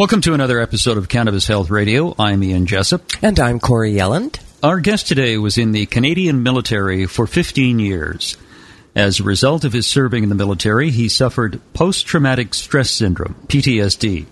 [0.00, 2.14] Welcome to another episode of Cannabis Health Radio.
[2.18, 3.02] I'm Ian Jessup.
[3.22, 4.40] And I'm Corey Yelland.
[4.62, 8.38] Our guest today was in the Canadian military for 15 years.
[8.94, 13.34] As a result of his serving in the military, he suffered post traumatic stress syndrome,
[13.48, 14.24] PTSD.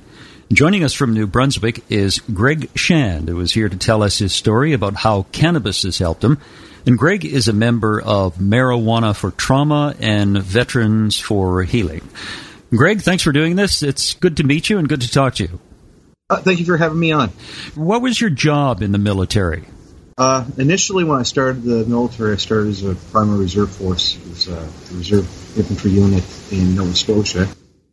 [0.50, 4.32] Joining us from New Brunswick is Greg Shand, who is here to tell us his
[4.32, 6.38] story about how cannabis has helped him.
[6.86, 12.08] And Greg is a member of Marijuana for Trauma and Veterans for Healing.
[12.70, 13.82] Greg, thanks for doing this.
[13.82, 15.61] It's good to meet you and good to talk to you.
[16.28, 17.30] Uh, thank you for having me on.
[17.75, 19.64] What was your job in the military?
[20.19, 24.16] Uh, initially, when I started the military, I started as a primary reserve force.
[24.16, 25.25] It was uh, the reserve
[25.56, 27.48] infantry unit in Nova Scotia.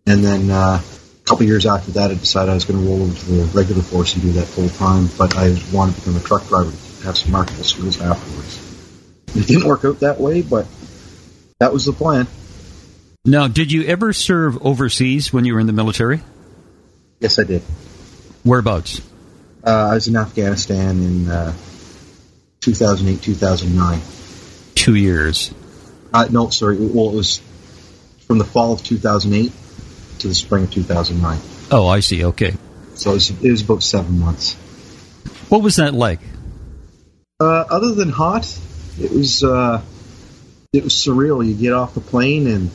[0.07, 3.03] And then uh, a couple years after that, I decided I was going to roll
[3.03, 5.07] into the regular force and do that full time.
[5.17, 8.61] But I wanted to become a truck driver to have some marketable skills afterwards.
[9.35, 10.67] It didn't work out that way, but
[11.59, 12.27] that was the plan.
[13.25, 16.21] Now, did you ever serve overseas when you were in the military?
[17.19, 17.63] Yes, I did.
[18.43, 19.01] Whereabouts?
[19.65, 21.53] Uh, I was in Afghanistan in uh,
[22.59, 24.01] 2008, 2009.
[24.75, 25.51] Two years.
[26.13, 26.77] Uh, no, sorry.
[26.77, 27.41] Well, it was
[28.27, 29.51] from the fall of 2008
[30.19, 31.39] to the spring of 2009.
[31.71, 32.25] Oh, I see.
[32.25, 32.53] Okay.
[32.93, 34.53] So it was, it was about seven months.
[35.49, 36.19] What was that like?
[37.39, 38.45] Uh, other than hot,
[38.99, 39.81] it was uh,
[40.71, 41.45] it was surreal.
[41.45, 42.69] You get off the plane and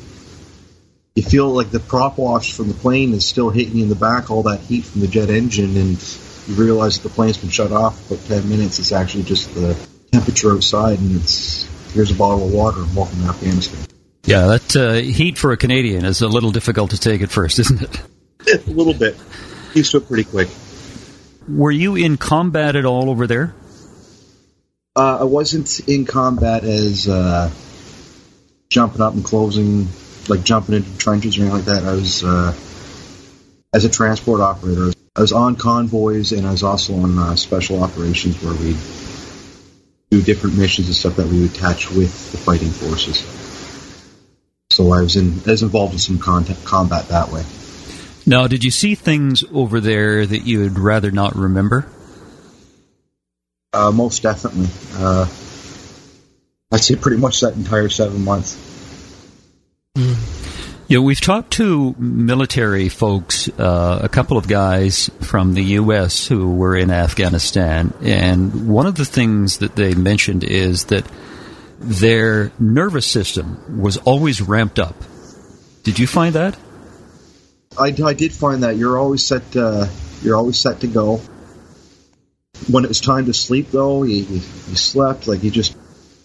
[1.15, 3.95] you feel like the prop wash from the plane is still hitting you in the
[3.95, 7.51] back, all that heat from the jet engine, and you realize that the plane's been
[7.51, 8.79] shut off for 10 minutes.
[8.79, 9.77] It's actually just the
[10.13, 13.87] temperature outside, and it's here's a bottle of water, and welcome to Afghanistan.
[14.25, 17.59] Yeah, that uh, heat for a Canadian is a little difficult to take at first,
[17.61, 18.67] isn't it?
[18.67, 19.17] a little bit.
[19.75, 20.49] Used to it pretty quick.
[21.49, 23.55] Were you in combat at all over there?
[24.95, 27.51] Uh, I wasn't in combat as uh,
[28.69, 29.89] jumping up and closing
[30.31, 31.85] like jumping into trenches or anything like that.
[31.85, 32.55] I was uh,
[33.75, 34.93] as a transport operator.
[35.17, 38.77] I was on convoys and I was also on uh, special operations where we
[40.11, 43.19] do different missions and stuff that we would attach with the fighting forces.
[44.71, 47.45] So I was in I was involved in some contact, combat that way.
[48.27, 51.87] Now, did you see things over there that you would rather not remember?
[53.73, 54.69] Uh, most definitely.
[54.95, 55.27] Uh,
[56.73, 58.70] I'd say pretty much that entire seven months.
[60.91, 66.27] Yeah, we've talked to military folks, uh, a couple of guys from the U.S.
[66.27, 71.07] who were in Afghanistan, and one of the things that they mentioned is that
[71.79, 74.97] their nervous system was always ramped up.
[75.85, 76.57] Did you find that?
[77.79, 79.55] I, I did find that you're always set.
[79.55, 79.87] Uh,
[80.23, 81.21] you're always set to go.
[82.69, 85.77] When it was time to sleep, though, you, you, you slept like you just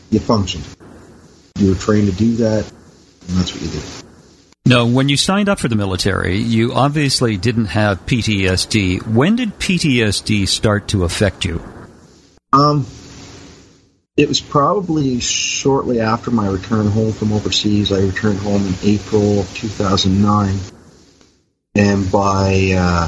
[0.10, 0.68] you functioned.
[1.60, 2.72] You were trained to do that,
[3.28, 3.84] and that's what you did.
[4.68, 9.06] No, when you signed up for the military, you obviously didn't have PTSD.
[9.06, 11.64] When did PTSD start to affect you?
[12.52, 12.88] Um,
[14.18, 17.92] it was probably shortly after my return home from overseas.
[17.92, 20.58] I returned home in April of 2009,
[21.76, 23.04] and by uh,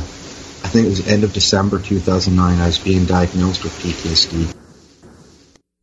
[0.68, 4.54] I think it was end of December 2009, I was being diagnosed with PTSD.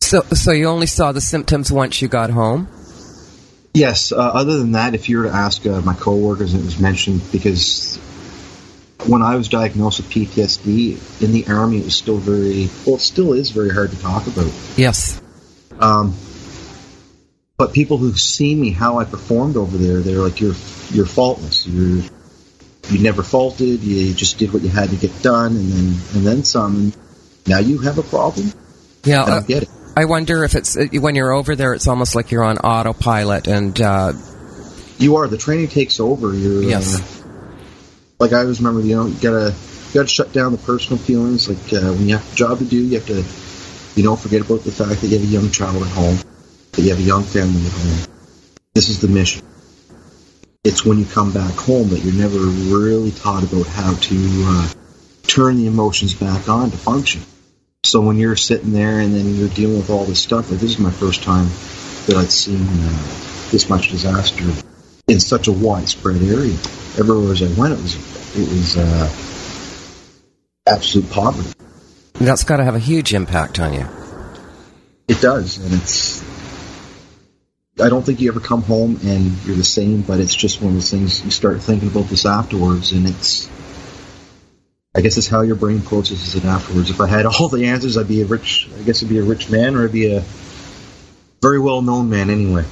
[0.03, 2.69] So, so you only saw the symptoms once you got home?
[3.75, 4.13] Yes.
[4.13, 7.21] Uh, other than that, if you were to ask uh, my coworkers, it was mentioned
[7.33, 7.97] because
[9.07, 12.97] when I was diagnosed with PTSD in the army, it was still very well.
[12.97, 14.53] It still is very hard to talk about.
[14.77, 15.21] Yes.
[15.79, 16.15] Um,
[17.57, 20.55] but people who see me how I performed over there, they're like, "You're
[20.91, 21.67] you're faultless.
[21.67, 22.05] You're
[22.91, 23.83] you never faulted.
[23.83, 26.93] You just did what you had to get done, and then and then some.
[27.47, 28.53] Now you have a problem.
[29.05, 29.25] Yeah.
[29.25, 29.69] I don't uh, get it.
[29.97, 33.47] I wonder if it's uh, when you're over there, it's almost like you're on autopilot,
[33.47, 34.13] and uh,
[34.99, 35.29] You are.
[35.29, 36.35] The training takes over.
[36.35, 37.01] You're Yes.
[37.01, 37.29] uh,
[38.19, 38.81] like I always remember.
[38.87, 41.49] You know, you gotta you gotta shut down the personal feelings.
[41.49, 43.23] Like uh, when you have a job to do, you have to
[43.99, 46.19] you know forget about the fact that you have a young child at home,
[46.73, 48.15] that you have a young family at home.
[48.75, 49.43] This is the mission.
[50.65, 54.69] It's when you come back home that you're never really taught about how to uh,
[55.29, 57.21] turn the emotions back on to function.
[57.85, 60.71] So when you're sitting there and then you're dealing with all this stuff, like this
[60.71, 61.49] is my first time
[62.07, 64.45] that I'd seen uh, this much disaster
[65.07, 66.55] in such a widespread area.
[66.99, 67.95] Everywhere as I went, it was
[68.37, 69.13] it was uh,
[70.67, 71.51] absolute poverty.
[72.15, 73.87] That's got to have a huge impact on you.
[75.07, 76.25] It does, and it's.
[77.79, 80.69] I don't think you ever come home and you're the same, but it's just one
[80.69, 83.51] of those things you start thinking about this afterwards, and it's.
[84.97, 86.89] I guess it's how your brain processes it afterwards.
[86.91, 88.69] If I had all the answers, I'd be a rich.
[88.79, 90.25] I guess I'd be a rich man, or I'd be a
[91.43, 92.65] very well known man anyway.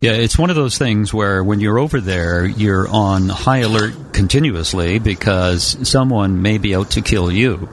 [0.00, 4.14] Yeah, it's one of those things where when you're over there, you're on high alert
[4.14, 7.68] continuously because someone may be out to kill you.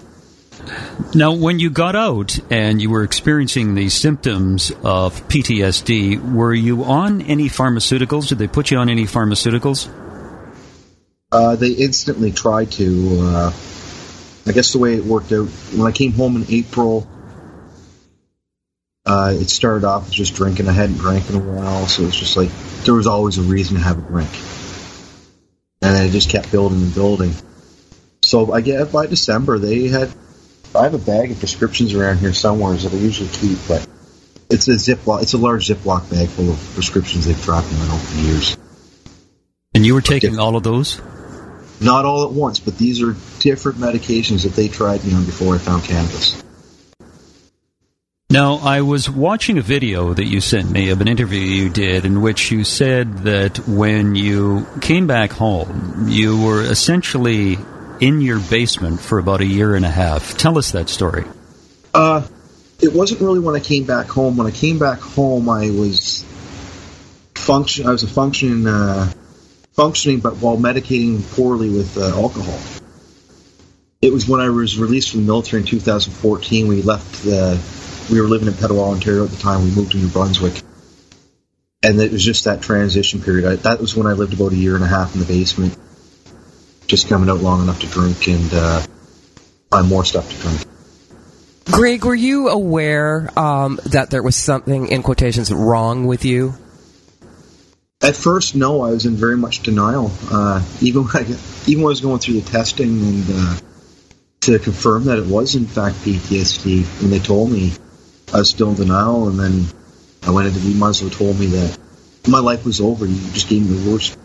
[1.13, 6.83] Now, when you got out and you were experiencing these symptoms of PTSD, were you
[6.83, 8.27] on any pharmaceuticals?
[8.27, 9.88] Did they put you on any pharmaceuticals?
[11.31, 13.18] Uh, they instantly tried to.
[13.22, 13.51] Uh,
[14.48, 17.07] I guess the way it worked out when I came home in April,
[19.06, 20.68] uh, it started off just drinking.
[20.68, 22.50] I hadn't drank in a while, so it's just like
[22.83, 24.30] there was always a reason to have a drink,
[25.81, 27.33] and then it just kept building and building.
[28.22, 30.13] So I get by December they had.
[30.75, 33.88] I have a bag of prescriptions around here somewhere that I usually keep, but
[34.50, 35.24] it's a Ziploc.
[35.24, 38.57] It's a large Ziploc bag full of prescriptions they've dropped in over the years.
[39.74, 41.01] And you were taking all of those?
[41.81, 45.56] Not all at once, but these are different medications that they tried me on before
[45.56, 46.42] I found cannabis.
[48.30, 52.06] Now, I was watching a video that you sent me of an interview you did
[52.06, 57.57] in which you said that when you came back home, you were essentially
[58.00, 60.38] in your basement for about a year and a half.
[60.38, 61.24] Tell us that story.
[61.94, 62.27] Uh,
[62.81, 64.38] it wasn't really when I came back home.
[64.38, 66.25] When I came back home, I was
[67.36, 67.88] function.
[67.88, 69.13] I was a functioning, uh,
[69.75, 72.60] functioning, but while medicating poorly with uh, alcohol.
[74.01, 76.68] It was when I was released from the military in 2014.
[76.68, 77.62] We left the.
[78.12, 79.63] We were living in Petawawa, Ontario at the time.
[79.63, 80.62] We moved to New Brunswick,
[81.81, 83.45] and it was just that transition period.
[83.45, 85.77] I, that was when I lived about a year and a half in the basement,
[86.86, 88.86] just coming out long enough to drink and uh,
[89.72, 90.62] find more stuff to drink.
[91.66, 96.54] Greg, were you aware um, that there was something in quotations wrong with you?
[98.02, 98.82] At first, no.
[98.82, 100.12] I was in very much denial.
[100.30, 101.38] Uh, even when I,
[101.68, 103.58] even when I was going through the testing and uh,
[104.42, 107.74] to confirm that it was in fact PTSD, when they told me,
[108.34, 109.30] I was still in denial.
[109.30, 109.66] And then
[110.24, 111.80] I went into the Muslim told me that
[112.28, 113.06] my life was over.
[113.06, 114.18] You just gave me the worst.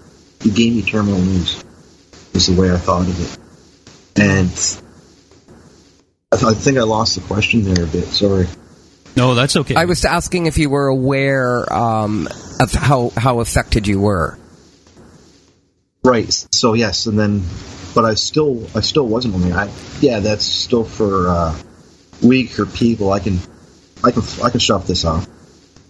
[0.43, 1.65] You gave me terminal news.
[2.33, 3.39] Is the way I thought of it,
[4.17, 4.49] and
[6.31, 8.05] I, th- I think I lost the question there a bit.
[8.05, 8.47] Sorry.
[9.17, 9.75] No, that's okay.
[9.75, 12.29] I was asking if you were aware um,
[12.61, 14.39] of how, how affected you were.
[16.05, 16.33] Right.
[16.53, 17.43] So yes, and then,
[17.95, 19.53] but I still, I still wasn't only.
[19.53, 19.71] I
[20.01, 21.59] yeah, that's still for uh,
[22.23, 23.13] weaker people.
[23.13, 23.39] I can,
[24.03, 25.27] I can, I can shove this off.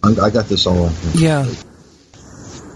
[0.02, 0.90] I, I got this all.
[1.14, 1.46] Yeah.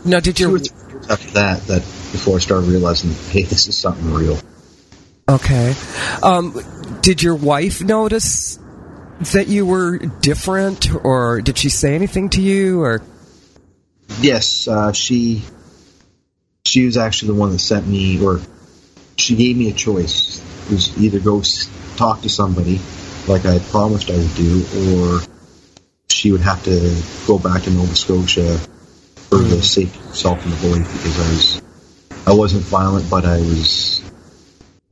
[0.04, 3.42] Now, did Two your or three years after that, that before I started realizing, hey,
[3.42, 4.38] this is something real.
[5.28, 5.74] okay?
[6.22, 6.54] Um,
[7.00, 8.58] did your wife notice
[9.32, 12.82] that you were different, or did she say anything to you?
[12.82, 13.02] Or
[14.20, 15.42] Yes, uh, she,
[16.64, 18.40] she was actually the one that sent me, or
[19.16, 20.38] she gave me a choice.
[20.66, 21.42] It was either go
[21.96, 22.80] talk to somebody,
[23.28, 25.20] like I had promised I would do, or
[26.08, 28.58] she would have to go back to Nova Scotia
[29.28, 31.62] for the safety of herself and the boy because I was,
[32.26, 34.02] I wasn't violent, but I was,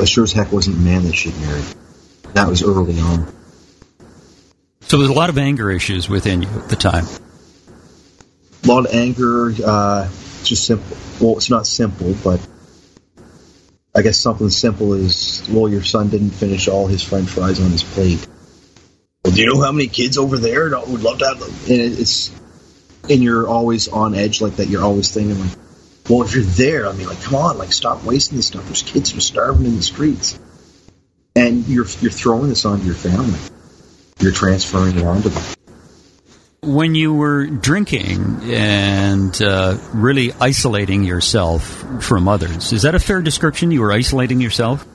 [0.01, 1.65] I sure as heck wasn't the man that she'd married.
[2.35, 3.33] That was early on.
[4.81, 7.05] so there's a lot of anger issues within you at the time.
[8.63, 10.09] A lot of anger, uh,
[10.45, 10.97] just simple.
[11.21, 12.47] Well, it's not simple, but
[13.95, 17.71] I guess something simple is, well, your son didn't finish all his French fries on
[17.71, 18.27] his plate.
[19.25, 21.51] Well, do you know how many kids over there would love to have them?
[21.71, 22.31] And it's,
[23.09, 24.69] and you're always on edge like that.
[24.69, 25.59] You're always thinking like,
[26.09, 28.65] well, if you're there, I mean, like, come on, like, stop wasting this stuff.
[28.65, 30.39] There's kids who are starving in the streets,
[31.37, 33.39] and you're you're throwing this onto your family.
[34.19, 35.43] You're transferring it onto them.
[36.65, 43.21] When you were drinking and uh, really isolating yourself from others, is that a fair
[43.21, 43.73] description?
[43.73, 44.87] You were isolating yourself?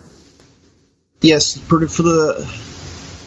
[1.20, 2.50] Yes, for for the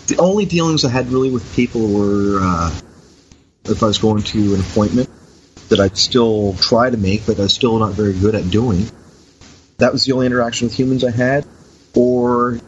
[0.07, 2.81] the only dealings I had really with people were uh,
[3.67, 5.11] if I was going to an appointment
[5.69, 8.91] that I'd still try to make, but I was still not very good at doing.
[9.77, 11.47] That was the only interaction with humans I had,
[11.95, 12.59] or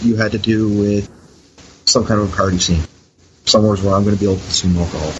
[0.00, 2.82] you had to do with some kind of a party scene,
[3.44, 5.12] somewhere where I'm going to be able to consume alcohol.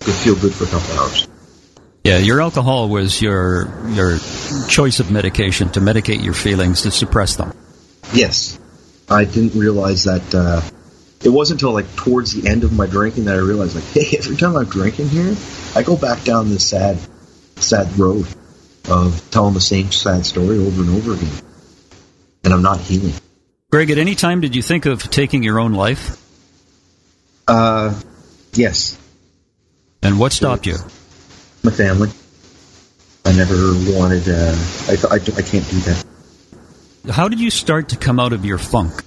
[0.00, 1.28] Could feel good for a couple hours.
[2.04, 4.18] Yeah, your alcohol was your your
[4.68, 7.52] choice of medication to medicate your feelings to suppress them.
[8.12, 8.58] Yes,
[9.08, 10.34] I didn't realize that.
[10.34, 10.62] Uh,
[11.22, 14.16] it wasn't until like towards the end of my drinking that I realized, like, hey,
[14.16, 15.36] every time I'm drinking here,
[15.74, 16.98] I go back down this sad
[17.56, 18.26] sad road
[18.88, 21.42] of telling the same sad story over and over again.
[22.44, 23.12] And I'm not healing.
[23.70, 26.16] Greg, at any time did you think of taking your own life?
[27.46, 27.94] Uh,
[28.52, 28.96] yes.
[30.02, 30.76] And what stopped you?
[31.62, 32.10] My family.
[33.24, 33.54] I never
[33.96, 34.56] wanted, uh,
[34.88, 36.04] I, I, I can't do that.
[37.10, 39.04] How did you start to come out of your funk?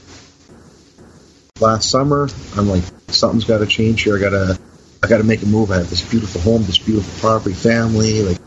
[1.60, 4.18] Last summer, I'm like, something's got to change here.
[4.18, 4.60] I gotta,
[5.02, 5.72] I gotta make a move.
[5.72, 8.22] I have this beautiful home, this beautiful property, family.
[8.22, 8.38] Like,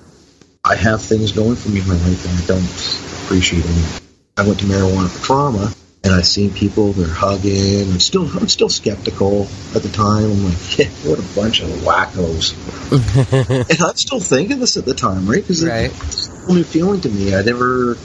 [0.65, 4.03] I have things going for me in my life, and I don't appreciate them.
[4.37, 5.73] I went to marijuana for trauma,
[6.07, 7.91] and I've seen people they're hugging.
[7.91, 10.31] I'm still, I'm still skeptical at the time.
[10.31, 12.55] I'm like, yeah, what a bunch of wackos.
[13.71, 15.43] and I'm still thinking this at the time, right?
[15.43, 15.91] Because Right.
[15.91, 17.35] it's a whole new feeling to me.
[17.35, 17.97] I never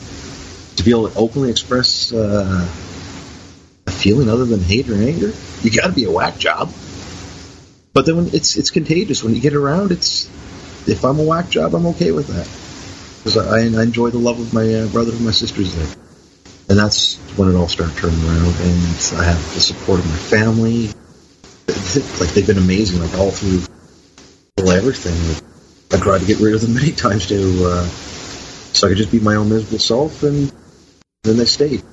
[0.78, 2.68] to be able to openly express uh,
[3.86, 5.32] a feeling other than hate or anger.
[5.62, 6.74] You got to be a whack job.
[7.94, 9.92] But then when it's it's contagious when you get around.
[9.92, 10.26] It's
[10.88, 12.50] if I'm a whack job, I'm okay with that
[13.20, 16.01] because I, I enjoy the love of my uh, brother and my sisters there.
[16.72, 20.16] And that's when it all started turning around, and I have the support of my
[20.16, 20.88] family.
[22.18, 23.60] Like they've been amazing, like all through
[24.72, 25.44] everything.
[25.92, 29.12] I tried to get rid of them many times to, uh, so I could just
[29.12, 30.50] be my own miserable self, and
[31.24, 31.84] then they stayed.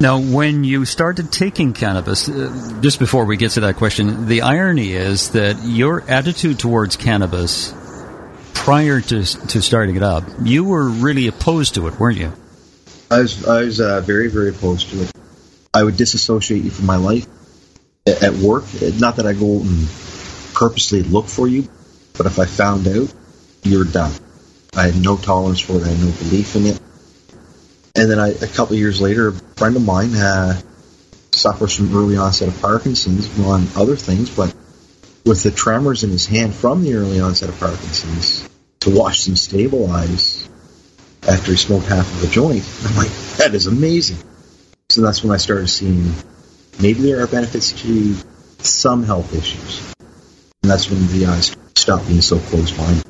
[0.00, 4.40] Now, when you started taking cannabis, uh, just before we get to that question, the
[4.40, 7.74] irony is that your attitude towards cannabis
[8.54, 12.32] prior to to starting it up, you were really opposed to it, weren't you?
[13.10, 15.12] I was I was uh, very very opposed to it.
[15.72, 17.26] I would disassociate you from my life
[18.06, 18.64] at work.
[18.98, 19.88] Not that I go and
[20.54, 21.68] purposely look for you,
[22.16, 23.12] but if I found out,
[23.62, 24.12] you're done.
[24.74, 25.84] I had no tolerance for it.
[25.84, 26.80] I had no belief in it.
[27.94, 30.60] And then I, a couple of years later, a friend of mine uh,
[31.32, 34.54] suffers from early onset of Parkinson's, among other things, but
[35.24, 38.48] with the tremors in his hand from the early onset of Parkinson's,
[38.80, 40.48] to watch them stabilize
[41.28, 44.18] after he smoked half of a joint, I'm like, that is amazing.
[44.88, 46.12] So that's when I started seeing
[46.80, 48.14] maybe there are benefits to
[48.58, 49.94] some health issues.
[50.62, 53.04] And that's when the eyes stopped being so closed minded.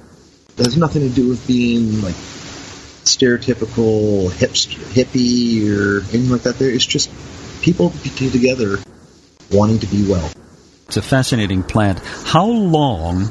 [0.59, 2.15] It has nothing to do with being like
[3.05, 6.59] stereotypical hipster, hippie or anything like that.
[6.59, 7.11] There, it's just
[7.63, 8.79] people together
[9.51, 10.31] wanting to be well.
[10.87, 11.99] It's a fascinating plant.
[11.99, 13.31] How long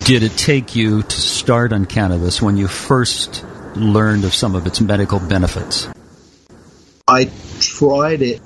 [0.00, 3.44] did it take you to start on cannabis when you first
[3.76, 5.88] learned of some of its medical benefits?
[7.06, 8.40] I tried it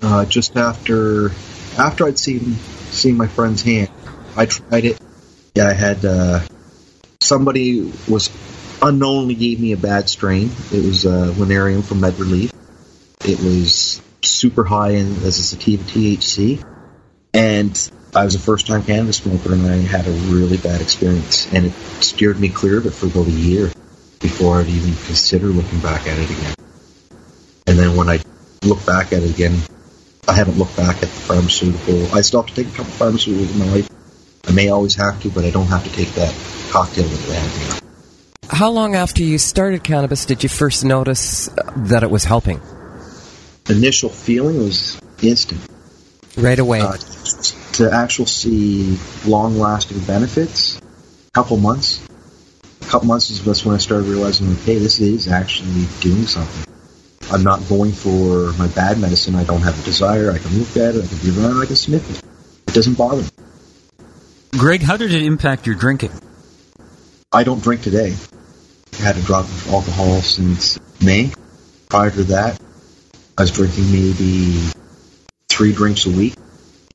[0.00, 1.30] uh, just after
[1.78, 3.90] after I'd seen seen my friend's hand.
[4.36, 5.00] I tried it.
[5.54, 6.40] Yeah, I had uh,
[7.20, 8.30] somebody was
[8.82, 10.50] unknowingly gave me a bad strain.
[10.72, 12.52] It was uh, Winarium from Med Relief.
[13.24, 16.64] It was super high in as a sativa THC,
[17.32, 21.52] and I was a first time cannabis smoker, and I had a really bad experience,
[21.52, 23.72] and it steered me clear of it for about a year
[24.24, 26.54] before I'd even consider looking back at it again.
[27.66, 28.20] And then when I
[28.64, 29.60] look back at it again,
[30.26, 32.06] I haven't looked back at the pharmaceutical.
[32.16, 33.90] I still have to take a couple pharmaceuticals in my life.
[34.48, 36.34] I may always have to, but I don't have to take that
[36.70, 37.80] cocktail that they have.
[38.48, 42.62] How long after you started cannabis did you first notice that it was helping?
[43.68, 45.60] Initial feeling was instant.
[46.38, 46.80] Right away.
[46.80, 46.96] Uh,
[47.74, 52.00] to actually see long lasting benefits, a couple months.
[52.94, 56.72] Couple months is that's when I started realizing, hey, this is actually doing something.
[57.32, 59.34] I'm not going for my bad medicine.
[59.34, 60.30] I don't have a desire.
[60.30, 61.02] I can look at it.
[61.02, 61.60] I can be around.
[61.60, 62.24] I can sniff it.
[62.68, 63.28] It doesn't bother me.
[64.52, 66.12] Greg, how did it impact your drinking?
[67.32, 68.14] I don't drink today.
[68.92, 71.32] I had a drop of alcohol since May.
[71.88, 72.60] Prior to that,
[73.36, 74.56] I was drinking maybe
[75.48, 76.34] three drinks a week.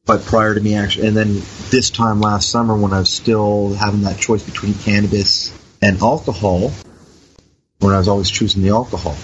[0.06, 1.42] But prior to me actually, and then
[1.72, 6.72] this time last summer when I was still having that choice between cannabis and alcohol,
[7.80, 9.16] when I was always choosing the alcohol.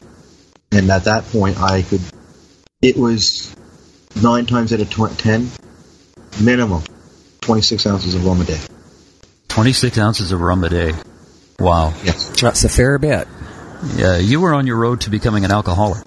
[0.72, 2.02] And at that point, I could,
[2.82, 3.56] it was
[4.22, 5.50] nine times out of tw- ten,
[6.42, 6.84] minimum,
[7.42, 8.60] 26 ounces of rum a day.
[9.50, 10.94] 26 ounces of rum a day.
[11.60, 11.94] Wow.
[12.04, 12.42] Yes.
[12.42, 13.28] That's a fair bit.
[13.96, 16.04] Yeah, you were on your road to becoming an alcoholic.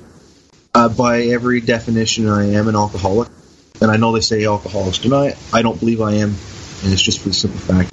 [0.74, 3.28] Uh, by every definition, I am an alcoholic.
[3.80, 5.38] And I know they say alcoholics deny it.
[5.52, 6.30] I don't believe I am.
[6.82, 7.92] And it's just for the simple fact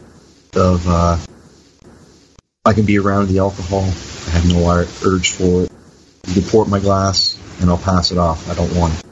[0.56, 1.18] of uh,
[2.66, 3.84] I can be around the alcohol.
[3.84, 4.68] I have no
[5.06, 5.72] urge for it.
[6.28, 8.50] You pour my glass, and I'll pass it off.
[8.50, 9.06] I don't want it.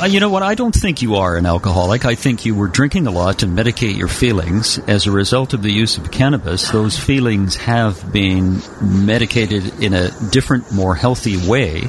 [0.00, 0.42] Uh, you know what?
[0.42, 2.04] I don't think you are an alcoholic.
[2.04, 4.78] I think you were drinking a lot to medicate your feelings.
[4.78, 10.10] As a result of the use of cannabis, those feelings have been medicated in a
[10.30, 11.88] different, more healthy way.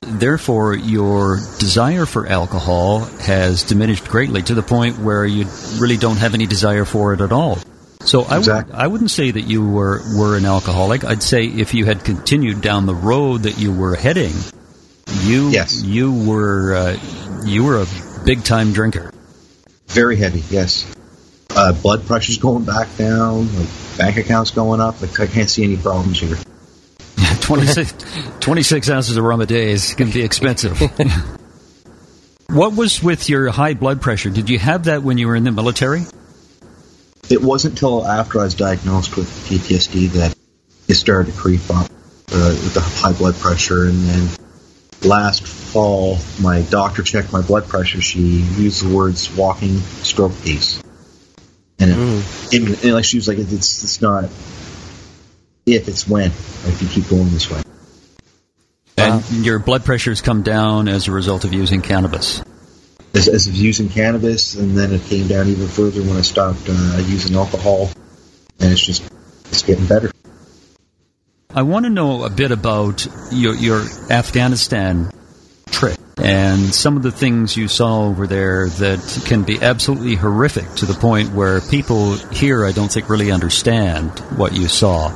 [0.00, 5.46] Therefore, your desire for alcohol has diminished greatly to the point where you
[5.78, 7.58] really don't have any desire for it at all.
[8.08, 11.04] So I, would, I wouldn't say that you were, were an alcoholic.
[11.04, 14.32] I'd say if you had continued down the road that you were heading,
[15.24, 15.82] you Yes.
[15.82, 16.98] you were uh,
[17.44, 17.86] you were a
[18.24, 19.12] big time drinker.
[19.88, 20.90] Very heavy, yes.
[21.50, 25.00] Uh, blood pressure's going back down, like bank accounts going up.
[25.02, 26.36] Like I can't see any problems here.
[27.42, 27.94] 26,
[28.40, 30.80] 26 ounces of rum a day is going to be expensive.
[32.46, 34.30] what was with your high blood pressure?
[34.30, 36.02] Did you have that when you were in the military?
[37.30, 40.34] It wasn't until after I was diagnosed with PTSD that
[40.88, 41.86] it started to creep up
[42.32, 43.84] uh, with the high blood pressure.
[43.84, 44.28] And then
[45.04, 48.00] last fall, my doctor checked my blood pressure.
[48.00, 50.82] She used the words "walking stroke pace,"
[51.78, 54.24] and, it, it- and like she was like, "It's it's not
[55.66, 56.30] if, it's when.
[56.30, 57.62] If you keep going this way."
[58.96, 62.42] And your blood pressure's come down as a result of using cannabis.
[63.18, 66.68] As, as of using cannabis, and then it came down even further when I stopped
[66.68, 67.90] uh, using alcohol,
[68.60, 69.02] and it's just
[69.46, 70.10] it's getting better.
[71.50, 75.10] I want to know a bit about your, your Afghanistan
[75.66, 80.68] trip and some of the things you saw over there that can be absolutely horrific
[80.76, 85.12] to the point where people here, I don't think, really understand what you saw.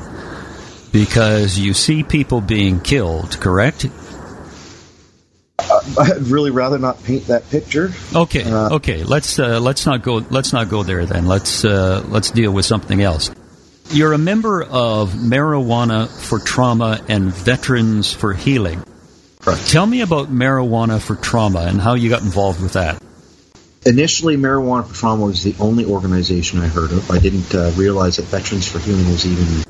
[0.91, 3.87] Because you see people being killed, correct?
[5.99, 7.93] I'd really rather not paint that picture.
[8.15, 9.05] Okay, Uh, okay.
[9.05, 11.27] Let's uh, let's not go let's not go there then.
[11.27, 13.31] Let's uh, let's deal with something else.
[13.91, 18.83] You're a member of Marijuana for Trauma and Veterans for Healing.
[19.41, 19.69] Correct.
[19.69, 23.03] Tell me about Marijuana for Trauma and how you got involved with that.
[23.85, 27.11] Initially, Marijuana for Trauma was the only organization I heard of.
[27.11, 29.65] I didn't uh, realize that Veterans for Healing was even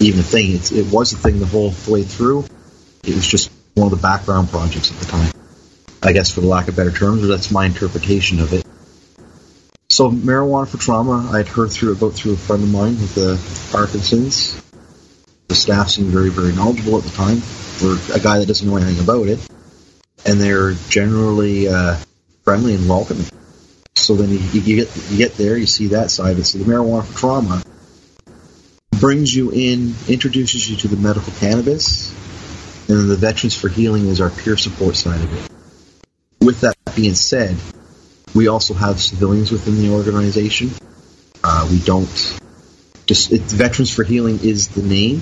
[0.00, 0.52] even a thing.
[0.52, 2.46] It, it was a thing the whole way through.
[3.04, 5.31] It was just one of the background projects at the time.
[6.02, 8.66] I guess, for the lack of better terms, or that's my interpretation of it.
[9.88, 13.36] So, marijuana for trauma, I'd heard through about through a friend of mine with uh,
[13.76, 14.60] Parkinson's.
[15.48, 18.76] The staff seemed very, very knowledgeable at the time for a guy that doesn't know
[18.76, 19.38] anything about it,
[20.24, 21.96] and they're generally uh,
[22.42, 23.26] friendly and welcoming.
[23.94, 26.44] So then you, you get you get there, you see that side of it.
[26.46, 27.62] So the marijuana for trauma
[28.98, 32.10] brings you in, introduces you to the medical cannabis,
[32.88, 35.51] and then the Veterans for Healing is our peer support side of it.
[36.92, 37.56] That being said,
[38.34, 40.70] we also have civilians within the organization.
[41.42, 42.38] Uh, we don't
[43.06, 45.16] just it, Veterans for Healing is the name.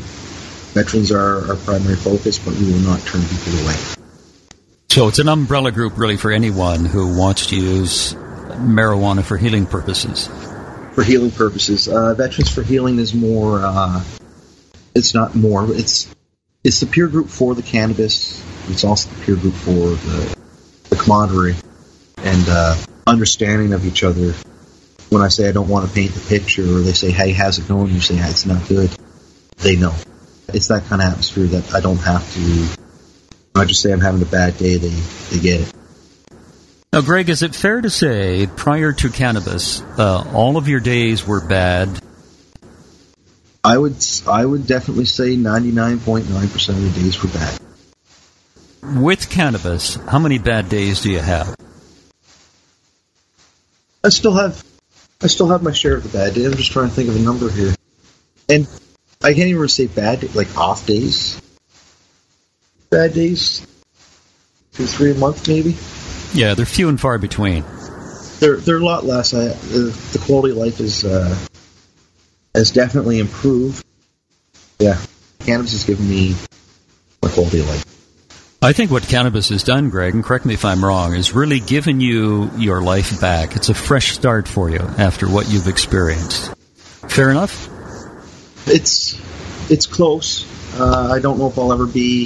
[0.74, 3.74] Veterans are our primary focus, but we will not turn people away.
[4.88, 9.66] So it's an umbrella group really for anyone who wants to use marijuana for healing
[9.66, 10.28] purposes.
[10.94, 11.88] for healing purposes.
[11.88, 13.60] Uh, Veterans for Healing is more.
[13.62, 14.02] Uh,
[14.94, 15.72] it's not more.
[15.72, 16.12] It's
[16.64, 18.44] it's the peer group for the cannabis.
[18.68, 20.39] It's also the peer group for the
[21.00, 21.56] camaraderie
[22.18, 24.34] and uh, understanding of each other.
[25.08, 27.58] When I say I don't want to paint the picture, or they say, "Hey, how's
[27.58, 28.90] it going?" You say, "Hey, "It's not good."
[29.56, 29.94] They know.
[30.48, 32.68] It's that kind of atmosphere that I don't have to.
[33.56, 34.76] I just say I'm having a bad day.
[34.76, 35.74] They they get it.
[36.92, 41.26] Now, Greg, is it fair to say prior to cannabis, uh, all of your days
[41.26, 42.00] were bad?
[43.62, 43.96] I would
[44.28, 47.60] I would definitely say 99.9% of the days were bad.
[48.96, 51.54] With cannabis, how many bad days do you have?
[54.02, 54.64] I still have
[55.22, 56.46] I still have my share of the bad days.
[56.46, 57.72] I'm just trying to think of a number here.
[58.48, 58.66] And
[59.22, 61.40] I can't even say bad like off days.
[62.90, 63.64] Bad days.
[64.72, 65.76] Two, three a month maybe.
[66.32, 67.64] Yeah, they're few and far between.
[68.40, 69.34] They're they're a lot less.
[69.34, 71.38] I, the, the quality of life is uh,
[72.56, 73.84] has definitely improved.
[74.80, 75.00] Yeah,
[75.38, 76.34] cannabis has given me
[77.22, 77.99] my quality of life.
[78.62, 81.60] I think what cannabis has done, Greg, and correct me if I'm wrong, is really
[81.60, 83.56] given you your life back.
[83.56, 86.54] It's a fresh start for you after what you've experienced.
[87.08, 87.70] Fair enough?
[88.66, 89.18] It's
[89.70, 90.44] it's close.
[90.78, 92.24] Uh, I don't know if I'll ever be.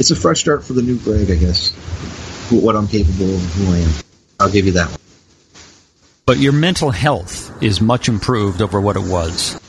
[0.00, 1.70] It's a fresh start for the new Greg, I guess.
[2.50, 3.90] What I'm capable of, who I am.
[4.40, 4.98] I'll give you that one.
[6.26, 9.60] But your mental health is much improved over what it was.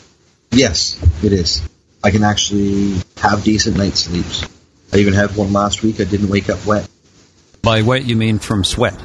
[0.50, 1.62] Yes, it is.
[2.04, 4.44] I can actually have decent night sleeps.
[4.94, 6.00] I even had one last week.
[6.00, 6.88] I didn't wake up wet.
[7.62, 9.00] By wet, you mean from sweat.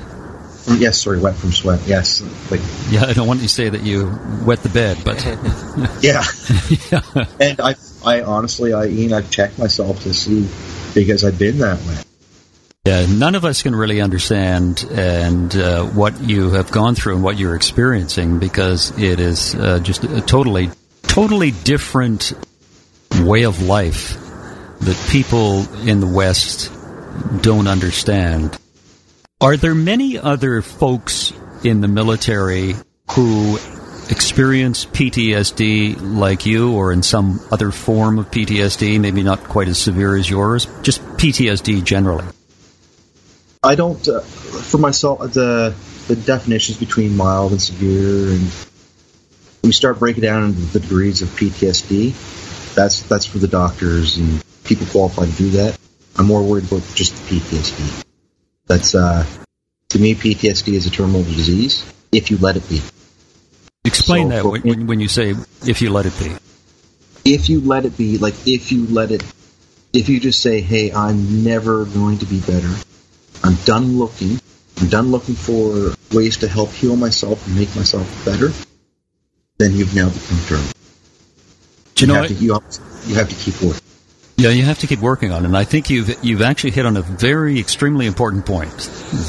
[0.79, 1.81] Yes, sorry, wet from sweat.
[1.87, 5.25] Yes, like Yeah, I don't want you to say that you wet the bed, but
[6.03, 6.23] yeah.
[7.41, 10.49] And I, I honestly, I Ian, I've checked myself to see
[10.95, 11.97] because I've been that way.
[12.87, 17.25] yeah, none of us can really understand and uh, what you have gone through and
[17.25, 20.71] what you're experiencing because it is uh, just a totally,
[21.03, 22.35] totally different
[23.23, 24.17] way of life
[24.85, 26.73] that people in the West
[27.41, 28.59] don't understand.
[29.41, 31.33] Are there many other folks
[31.65, 32.75] in the military
[33.11, 33.59] who
[34.11, 39.79] experience PTSD like you or in some other form of PTSD, maybe not quite as
[39.79, 42.25] severe as yours, just PTSD generally?
[43.63, 45.75] I don't, uh, for myself, the
[46.09, 48.51] the definitions between mild and severe, and
[49.63, 54.42] we start breaking down into the degrees of PTSD, that's that's for the doctors and
[54.65, 55.79] people qualified to do that.
[56.17, 58.05] I'm more worried about just the PTSD.
[58.67, 59.27] That's uh,
[59.91, 62.81] to me, PTSD is a terminal disease if you let it be.
[63.85, 65.35] Explain so, that when, when you say
[65.67, 66.35] if you let it be.
[67.25, 69.23] If you let it be, like if you let it,
[69.93, 72.73] if you just say, hey, I'm never going to be better.
[73.45, 74.41] I'm done looking.
[74.81, 78.51] I'm done looking for ways to help heal myself and make myself better.
[79.59, 80.73] Then you've now become terminal.
[81.95, 83.82] Do you, you know have to, you, have, you have to keep working.
[84.43, 85.47] Yeah, you have to keep working on it.
[85.47, 88.77] And I think you've you've actually hit on a very extremely important point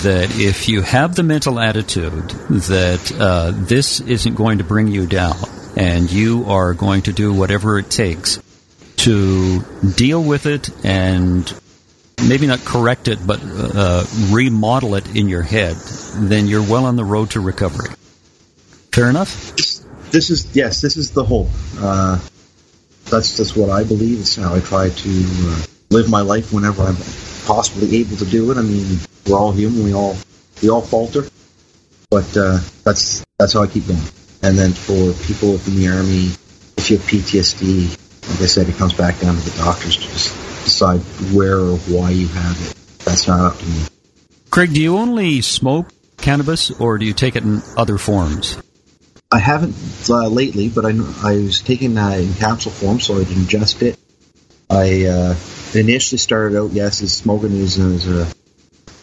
[0.02, 5.06] that if you have the mental attitude that uh, this isn't going to bring you
[5.06, 5.38] down,
[5.78, 8.42] and you are going to do whatever it takes
[8.98, 9.62] to
[9.96, 11.62] deal with it and
[12.28, 15.76] maybe not correct it, but uh, remodel it in your head,
[16.16, 17.94] then you're well on the road to recovery.
[18.92, 19.56] Fair enough.
[20.10, 20.82] This is yes.
[20.82, 21.50] This is the hope.
[21.78, 22.18] Uh,
[23.14, 24.20] that's just what I believe.
[24.22, 26.98] It's how I try to uh, live my life whenever I'm
[27.46, 28.58] possibly able to do it.
[28.58, 28.98] I mean,
[29.28, 29.84] we're all human.
[29.84, 30.18] We all
[30.62, 31.28] we all falter,
[32.10, 34.02] but uh, that's that's how I keep going.
[34.42, 36.32] And then for people within the army,
[36.78, 37.90] if you have PTSD,
[38.30, 40.34] like I said, it comes back down to the doctors to just
[40.66, 41.00] decide
[41.34, 42.76] where or why you have it.
[43.06, 43.84] That's not up to me.
[44.50, 48.58] Craig, do you only smoke cannabis, or do you take it in other forms?
[49.34, 49.76] I haven't
[50.08, 50.90] uh, lately, but I,
[51.24, 53.98] I was taking that in capsule form, so I'd ingest it.
[54.70, 55.36] I uh,
[55.74, 58.32] initially started out, yes, as smoking as, as a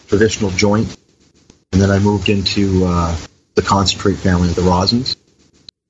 [0.07, 0.95] traditional joint,
[1.73, 3.13] and then I moved into uh,
[3.55, 5.17] the concentrate family of the rosins,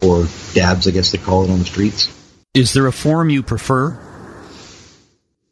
[0.01, 0.25] or
[0.55, 2.09] dabs, I guess they call it on the streets.
[2.55, 3.99] Is there a form you prefer?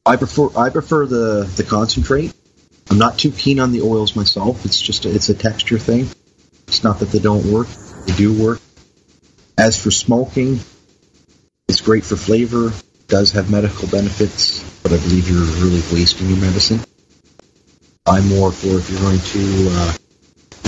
[0.04, 2.34] I prefer I prefer the the concentrate.
[2.89, 4.65] I'm not too keen on the oils myself.
[4.65, 6.10] It's just a, it's a texture thing.
[6.67, 7.67] It's not that they don't work;
[8.08, 8.60] they do work.
[9.60, 10.62] As for smoking,
[11.67, 12.72] it's great for flavor,
[13.10, 16.80] does have medical benefits, but I believe you're really wasting your medicine.
[18.06, 19.93] I'm more for if you're going to uh,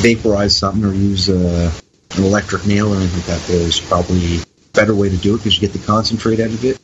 [0.01, 1.71] vaporize something or use uh,
[2.17, 5.37] an electric nail or anything like that, there's probably a better way to do it
[5.37, 6.77] because you get the concentrate out of it,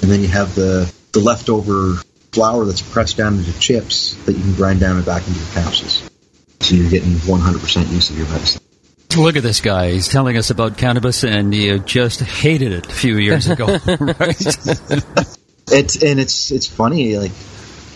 [0.00, 1.94] and then you have the, the leftover
[2.30, 5.48] flour that's pressed down into chips that you can grind down and back into your
[5.54, 6.08] capsules.
[6.60, 8.62] So you're getting 100% use of your medicine.
[9.16, 9.92] Look at this guy.
[9.92, 13.66] He's telling us about cannabis, and he just hated it a few years ago.
[14.00, 14.40] right?
[15.70, 17.16] it's and it's it's funny.
[17.16, 17.32] Like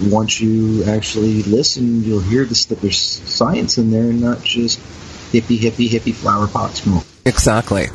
[0.01, 4.81] once you actually listen, you'll hear this that there's science in there, and not just
[5.33, 7.05] hippie, hippie, hippie flower pot smoke.
[7.25, 7.87] Exactly.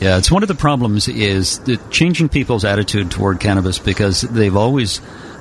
[0.00, 4.56] Yeah, it's one of the problems is that changing people's attitude toward cannabis because they've
[4.56, 5.00] always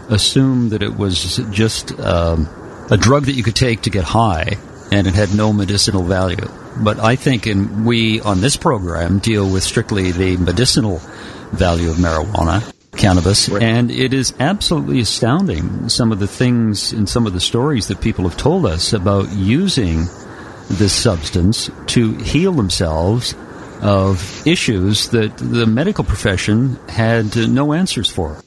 [0.10, 2.48] assumed that it was just um,
[2.90, 4.58] a drug that you could take to get high,
[4.96, 6.50] and it had no medicinal value.
[6.78, 11.00] But I think in, we, on this program, deal with strictly the medicinal
[11.52, 13.62] value of marijuana, cannabis, right.
[13.62, 18.00] and it is absolutely astounding some of the things and some of the stories that
[18.00, 20.06] people have told us about using
[20.70, 23.36] this substance to heal themselves
[23.82, 28.42] of issues that the medical profession had no answers for.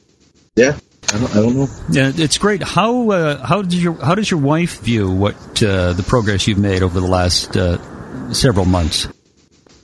[0.55, 0.79] Yeah,
[1.11, 1.67] I don't, I don't know.
[1.89, 2.61] Yeah, it's great.
[2.61, 6.59] How uh, how did your how does your wife view what uh, the progress you've
[6.59, 9.07] made over the last uh, several months?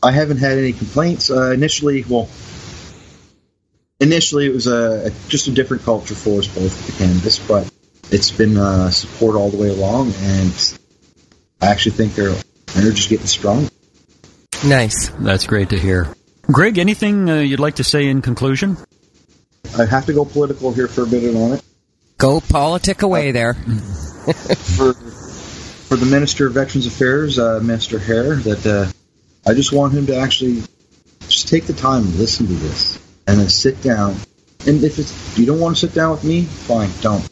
[0.03, 1.31] I haven't had any complaints.
[1.31, 2.29] Uh, initially, well,
[3.99, 7.71] initially it was a, a, just a different culture for us both the cannabis, but
[8.11, 10.77] it's been uh, support all the way along, and
[11.59, 12.35] I actually think they're
[12.75, 13.67] they're just getting strong.
[14.63, 15.09] Nice.
[15.19, 16.07] That's great to hear.
[16.43, 18.77] Greg, anything uh, you'd like to say in conclusion?
[19.77, 21.63] I have to go political here for a minute on it.
[22.17, 23.53] Go politic away there.
[24.77, 29.93] for for the Minister of Veterans Affairs, uh, Minister Hehr, that uh, I just want
[29.93, 30.63] him to actually
[31.21, 34.15] just take the time and listen to this and then sit down.
[34.65, 37.29] And if it's, you don't want to sit down with me, fine, don't.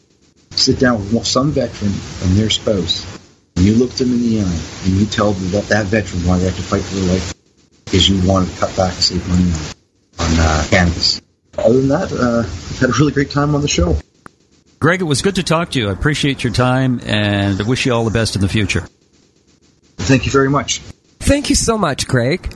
[0.52, 3.04] Sit down with some veteran and their spouse,
[3.56, 6.38] and you look them in the eye and you tell them that, that veteran why
[6.38, 7.34] they have to fight for their life
[7.86, 11.23] because you wanted to cut back and save money on, on uh, cannabis.
[11.58, 13.96] Other than that, uh, I've had a really great time on the show.
[14.80, 15.88] Greg, it was good to talk to you.
[15.88, 18.86] I appreciate your time and I wish you all the best in the future.
[19.96, 20.80] Thank you very much.
[21.20, 22.52] Thank you so much, Greg.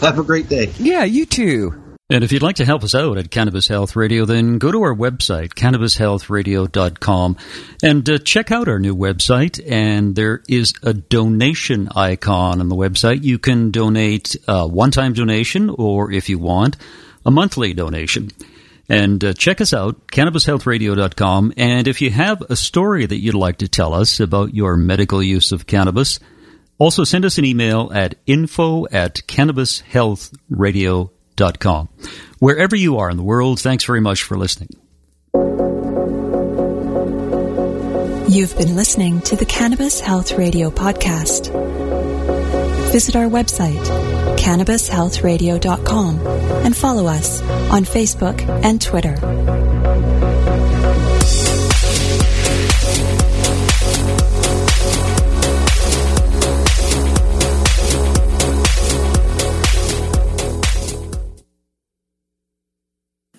[0.00, 0.72] Have a great day.
[0.78, 1.84] Yeah, you too.
[2.10, 4.82] And if you'd like to help us out at Cannabis Health Radio, then go to
[4.82, 7.36] our website, cannabishealthradio.com,
[7.82, 9.58] and uh, check out our new website.
[9.66, 13.22] And there is a donation icon on the website.
[13.22, 16.76] You can donate a one time donation, or if you want,
[17.24, 18.30] a monthly donation.
[18.88, 21.54] And uh, check us out, cannabishealthradio.com.
[21.56, 25.22] And if you have a story that you'd like to tell us about your medical
[25.22, 26.20] use of cannabis,
[26.78, 31.14] also send us an email at info at cannabishealthradio.com
[31.58, 31.88] com.
[32.38, 34.70] Wherever you are in the world, thanks very much for listening.
[38.28, 41.52] You've been listening to the Cannabis Health Radio podcast.
[42.90, 43.84] Visit our website,
[44.44, 46.18] cannabishealthradio.com,
[46.66, 49.16] and follow us on Facebook and Twitter.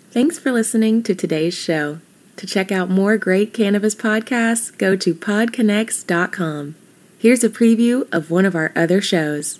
[0.09, 1.99] Thanks for listening to today's show.
[2.37, 6.75] To check out more great cannabis podcasts, go to podconnects.com.
[7.19, 9.59] Here's a preview of one of our other shows.